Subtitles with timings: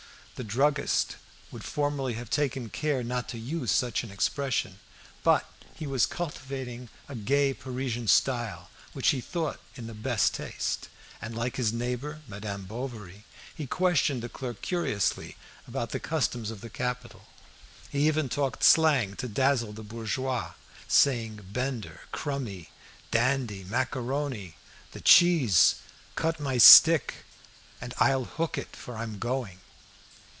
[0.37, 1.17] The druggist
[1.51, 4.79] would formerly have taken good care not to use such an expression,
[5.23, 10.89] but he was cultivating a gay Parisian style, which he thought in the best taste;
[11.21, 15.37] and, like his neighbour, Madame Bovary, he questioned the clerk curiously
[15.67, 17.27] about the customs of the capital;
[17.91, 20.53] he even talked slang to dazzle the bourgeois,
[20.87, 22.71] saying bender, crummy,
[23.11, 24.55] dandy, macaroni,
[24.93, 25.75] the cheese,
[26.15, 27.25] cut my stick
[27.79, 29.59] and "I'll hook it," for "I am going."